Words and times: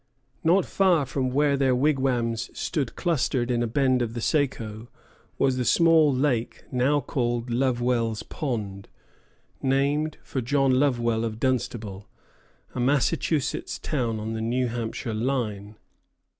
Not 0.43 0.65
far 0.65 1.05
from 1.05 1.29
where 1.29 1.55
their 1.55 1.75
wigwams 1.75 2.49
stood 2.57 2.95
clustered 2.95 3.51
in 3.51 3.61
a 3.61 3.67
bend 3.67 4.01
of 4.01 4.15
the 4.15 4.19
Saco 4.19 4.87
was 5.37 5.57
the 5.57 5.63
small 5.63 6.11
lake 6.11 6.63
now 6.71 7.01
called 7.01 7.51
Lovewell's 7.51 8.23
Pond, 8.23 8.89
named 9.61 10.17
for 10.23 10.41
John 10.41 10.71
Lovewell 10.79 11.23
of 11.23 11.39
Dunstable, 11.39 12.07
a 12.73 12.79
Massachusetts 12.79 13.77
town 13.77 14.19
on 14.19 14.33
the 14.33 14.41
New 14.41 14.69
Hampshire 14.69 15.13
line. 15.13 15.75